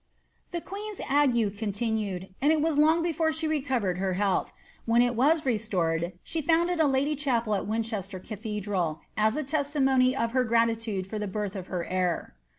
[0.49, 4.51] The queen's ague continued, and it was long before she recovered her health;
[4.85, 10.15] when it was restored, she founded a Lady Chapel at Winchester cathedral, as a testimony
[10.15, 12.33] of gratitude for the birth of her heir.